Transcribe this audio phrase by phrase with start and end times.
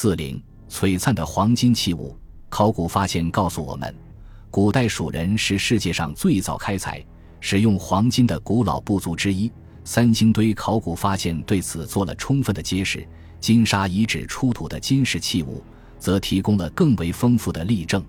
[0.00, 2.16] 四零璀璨的黄金器物，
[2.48, 3.92] 考古发现告诉我们，
[4.48, 7.04] 古代蜀人是世界上最早开采、
[7.40, 9.50] 使用黄金的古老部族之一。
[9.82, 13.04] 三星堆考古发现对此做了充分的揭示，
[13.40, 15.64] 金沙遗址出土的金饰器物
[15.98, 18.00] 则提供了更为丰富的例证。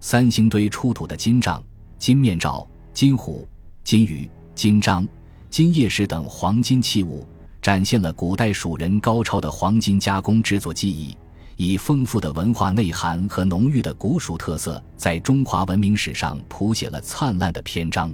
[0.00, 1.62] 三星堆出土的金杖、
[1.98, 3.46] 金面罩、金虎、
[3.84, 5.06] 金鱼、金章、
[5.50, 7.26] 金叶石等黄金器物，
[7.68, 11.14] 展现了古代蜀人高超的黄金加工制作技艺，
[11.56, 18.10] 以丰富的文化内涵和浓郁的古蜀特色，在中华文明史上谱写了灿烂的篇章。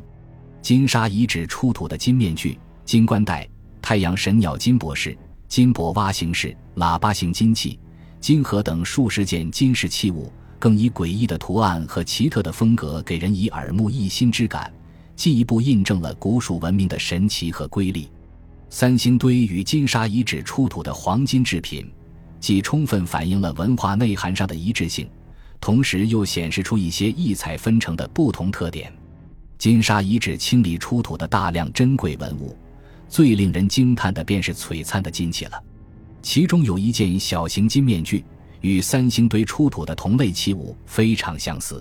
[0.61, 2.59] 金沙遗址出土的金面具。
[2.85, 3.49] 金冠带、
[3.81, 7.79] 太阳神鸟金博士、金箔蛙形式、喇叭形金器、
[8.19, 14.75] 金盒等数十件金饰器物，更以诡异的图案和奇特的风格，给人以耳目一新之感，
[15.15, 18.11] 进一步印证了古蜀文明的神奇和瑰丽。
[18.77, 21.89] 三星堆与金沙遗址出土的黄金制品，
[22.41, 25.09] 既充分反映了文化内涵上的一致性，
[25.61, 28.93] 同时又显示出一些异彩纷呈的不同特点。
[29.59, 32.59] 金沙遗址清理出土的大量珍贵文物。
[33.09, 35.63] 最令人惊叹的便是璀璨的金器了，
[36.21, 38.25] 其中有一件小型金面具，
[38.61, 41.81] 与三星堆出土的同类器物非常相似。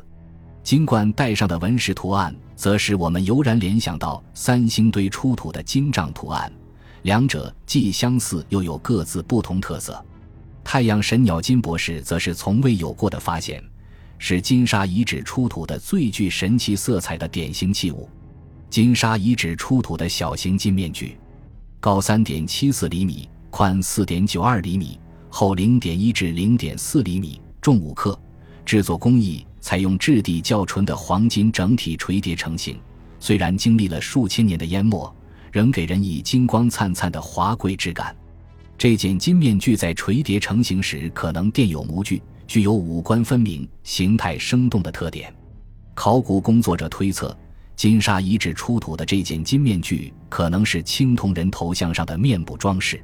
[0.62, 6.54] 金冠带上的纹饰图案，则使我们油然联想到三星堆出土的金杖图案，
[7.04, 10.04] 两者既相似又有各自不同特色。
[10.64, 13.64] 太阳神鸟金博士则是从未有过的发现，
[14.18, 18.10] 是金沙遗址出土的最具神奇色彩的典型器物。
[18.70, 21.18] 金沙遗址出土的小型金面具。
[21.80, 24.98] 高三点七四厘米，宽四点九二厘米，
[25.30, 28.18] 厚零点一至零点四厘米，重五克。
[28.66, 32.80] 制作工艺采用质地较纯的黄金整体锤叠成型。
[33.20, 35.14] 虽然经历了数千年的淹没，
[35.54, 38.14] 仍给人以金光灿灿的华贵之感。
[38.76, 45.32] 这件金面具在锤叠成型时可能垫有模具，具有五官分明、形态生动的特点。
[45.94, 47.38] 考古工作者推测。
[47.76, 53.04] 金沙遗址出土的这件金面具，可能是青铜人头像上的面部装饰。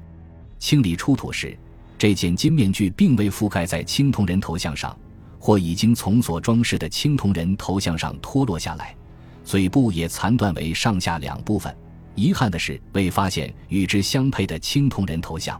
[0.59, 1.57] 清理出土时，
[1.97, 4.96] 这件金面具并未覆盖在青铜人头像上，
[5.40, 8.96] 或已经从所装饰的青铜人头像上脱落下来，
[9.44, 11.75] 嘴部也残断为上下两部分。
[12.16, 15.59] 遗憾的是，未发现与之相配的青铜人头像。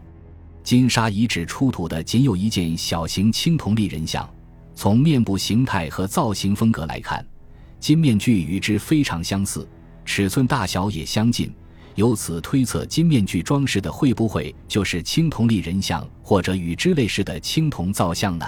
[0.62, 4.28] 金沙遗址出土的仅有一件小型青铜立人像，
[4.74, 7.26] 从面部形态和造型风格来看。
[7.78, 9.66] 金面具与之非常相似，
[10.04, 11.50] 尺寸大小也相近，
[11.94, 18.46] 由此推测，金面具装饰的会不会就是青铜立人像或者与之类似的青铜造像呢？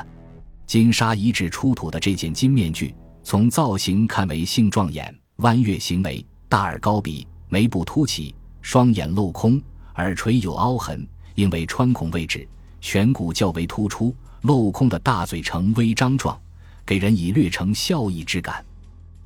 [0.67, 9.61] 金沙遗址出土的这件金面具，从造型看为性状眼弯月形眉，大耳高鼻，眉部凸起，双眼镂空，
[9.97, 12.49] 耳垂有凹痕，因为穿孔位置
[12.81, 16.41] 颧骨较为突出，镂空的大嘴呈微张状，
[16.87, 18.65] 给人以略呈笑意之感。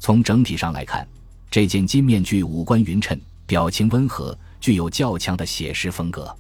[0.01, 1.07] 从整体上来看，
[1.49, 3.17] 这件金面具五官匀称，
[3.47, 6.37] 表情温和，具有较强的写实风格。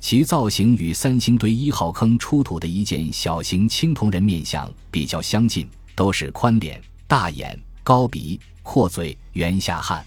[0.00, 10.02] 其造型与三星堆一号坑出土的一件小型青铜人面像比较相近，都是宽脸、大眼、高鼻、阔嘴、圆下颔，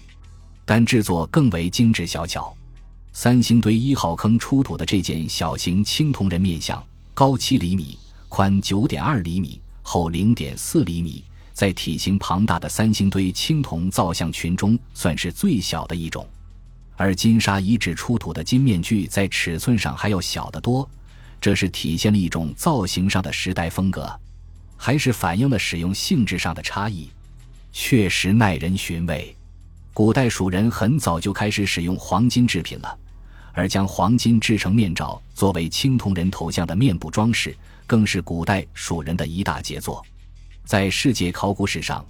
[0.64, 2.54] 但制作更为精致小巧。
[3.12, 7.98] 三星堆一号坑出土的这件小型青铜人面像，高七厘米，
[8.28, 11.24] 宽九点二厘米，厚零点四厘米。
[11.52, 16.28] 在体型庞大的三星堆青铜造像群中，算是最小的一种。
[16.96, 20.88] 而金沙遗址出土的金面具在尺寸上还要小得多，
[21.40, 24.12] 这是体现了一种造型上的时代风格，
[24.76, 27.08] 还是反映了使用性质上的差异？
[27.72, 29.36] 确实耐人寻味。
[29.94, 32.98] 古代蜀人很早就开始使用黄金制品了，
[33.52, 37.56] 而将黄金制成面罩作为青铜人头像的面部装饰，
[37.86, 40.04] 更是古代蜀人的一大杰作。
[40.64, 42.04] 在世界考古史上，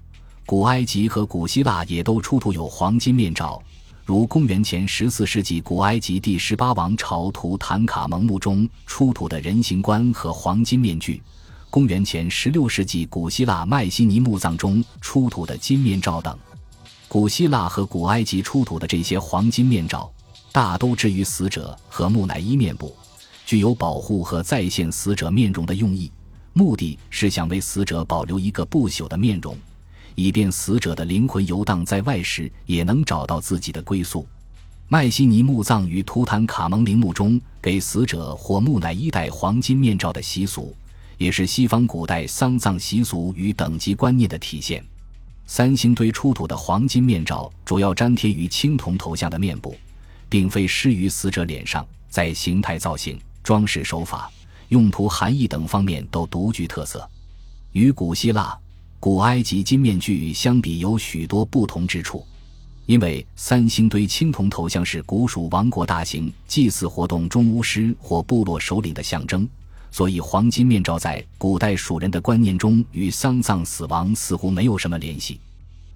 [0.47, 3.62] 古埃及和古希腊也都出土有黄金面罩，
[4.06, 11.22] 如公元前十四世纪古埃及第十八王朝图坦卡蒙墓中出土的人形棺和黄金面具，
[11.69, 16.34] 公元前十六世纪古希腊迈锡尼墓葬中出土的金面罩等。
[17.09, 20.10] 古希腊和古埃及出土的这些黄金面罩，
[20.51, 22.95] 大都置于死者和木乃伊面部，
[23.47, 26.10] 具有保护和再现死者面容的用意。
[26.53, 29.56] 目的是想为死者保留一个不朽的面容，
[30.15, 34.27] 以便死者的灵魂游荡在外时也能找到自己的归宿。
[34.89, 40.74] 迈锡尼墓葬与图坦卡蒙陵墓中给死者或木乃伊戴黄金面罩的习俗，
[41.16, 44.84] 也是西方古代丧葬习俗与等级观念的体现。
[45.47, 49.77] 三星堆出土的黄金面罩主要粘贴于青铜头像的面部，
[50.29, 54.31] 并非施于死者脸上，在形态造型、装饰手法。
[54.71, 57.09] 用途、含义等方面都独具特色。
[57.73, 58.59] 与古希腊、
[58.99, 62.27] 古埃及金面具相比，有许多不同之处。
[62.87, 69.49] 因为三星堆青铜头像是古蜀王国大型祭祀活动中巫师或部落首领的象征，
[69.95, 75.39] 所以黄金面罩在古代蜀人的观念中与丧葬死亡似乎没有什么联系。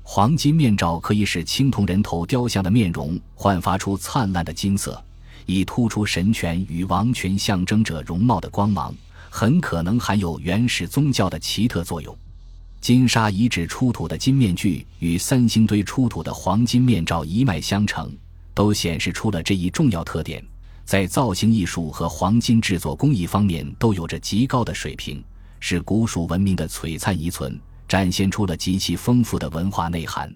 [0.05, 5.03] 黄金面罩可以使青铜人头雕像的面容焕发出灿烂的金色，
[5.47, 8.95] 以突出神权与王权象征者容貌的光芒，
[9.29, 12.17] 很可能含有原始宗教的奇特作用。
[12.81, 18.09] 金沙遗址出土的金面具与三星堆出土的黄金面罩一脉相承，
[18.55, 20.41] 都显示出了这一重要特点：
[20.89, 25.23] 在造型艺术和黄金制作工艺方面都有着极高的水平，
[25.61, 30.35] 是古蜀文明的璀璨遗存，展现出了极其丰富的文化内涵。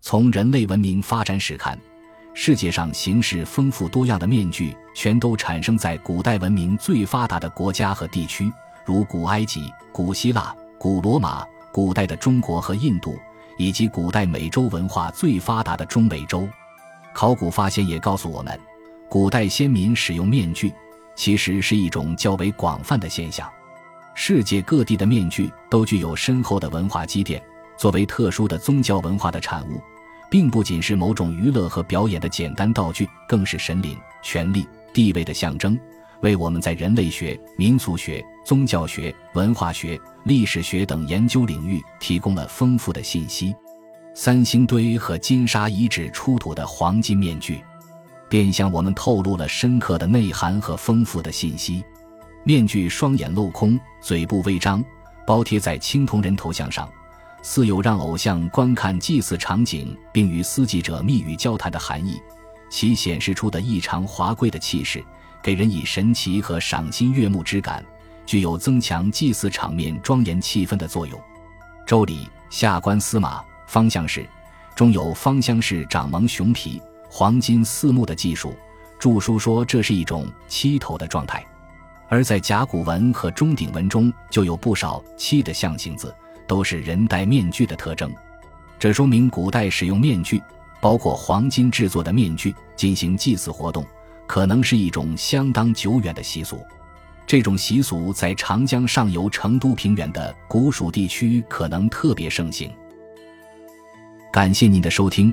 [0.00, 1.78] 从人类文明发展史看，
[2.34, 8.52] 世界上形式丰富多样的面具全都产生在古代文明最发达的国家和地区，
[8.84, 11.46] 如古埃及、古希腊、古罗马。
[11.72, 13.16] 古代的中国和印度，
[13.58, 16.48] 以及古代美洲文化最发达的中美洲，
[17.12, 18.58] 考古发现也告诉我们，
[19.08, 20.72] 古代先民使用面具
[21.14, 23.48] 其实是一种较为广泛的现象。
[24.14, 27.42] 世界各地的面具都具有深厚的文化积淀，
[27.76, 29.80] 作为特殊的宗教文化的产物，
[30.30, 35.78] 并不仅是某种娱乐和表演的简单道具，更是神灵、权力、地位的象征。
[36.20, 43.54] 为我们在人类学、民俗学、宗教学、文化学、历史学等研究领域提供了丰富的信息。
[44.14, 47.62] 三星堆和金沙遗址出土的黄金面具，
[48.34, 51.84] 便向我们透露了深刻的内涵和丰富的信息。
[52.42, 54.84] 面具双眼镂空，嘴部微张，
[55.24, 56.90] 包贴在青铜人头像上，
[57.42, 62.20] 似有让偶像观看祭祀场景并与司祭者密语交谈的含义。
[62.68, 65.00] 其显示出的异常华贵的气势。
[65.40, 67.84] 给人以神奇和赏心悦目之感，
[68.26, 71.16] 具有增强祭祀场面庄严气氛的作用。
[71.86, 74.26] 周礼下官司马方相氏
[74.74, 76.82] 中有方相氏掌蒙熊皮
[77.16, 78.52] 黄金四目的技术，
[78.98, 81.46] 著书说这是一种七头的状态。
[82.08, 86.12] 而在甲骨文和钟鼎文中就有不少七的象形字，
[86.44, 88.12] 都是人戴面具的特征。
[88.80, 90.42] 这说明古代使用面具，
[90.80, 93.86] 包括黄金制作的面具进行祭祀活动。
[94.26, 96.58] 可能是一种相当久远的习俗，
[97.28, 102.68] 这种习俗在长江上游成都平原的古蜀地区可能特别盛行。
[104.32, 105.32] 感谢您的收听，